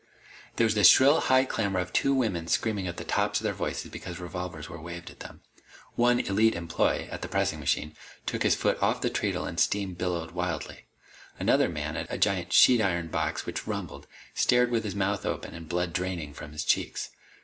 [0.55, 3.53] There was the shrill high clamor of two women screaming at the tops of their
[3.53, 5.41] voices because revolvers were waved at them.
[5.93, 9.93] One Elite employee, at the pressing machine, took his foot off the treadle and steam
[9.93, 10.85] billowed wildly.
[11.37, 15.53] Another man, at a giant sheet iron box which rumbled, stared with his mouth open
[15.53, 17.11] and blood draining from his cheeks.